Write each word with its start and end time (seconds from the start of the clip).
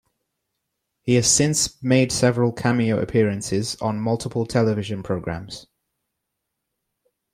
He 1.03 1.13
has 1.13 1.29
since 1.31 1.77
made 1.83 2.11
several 2.11 2.51
cameo 2.51 2.99
appearances 2.99 3.79
on 3.79 3.99
multiple 4.01 4.47
television 4.47 5.03
programs. 5.03 5.67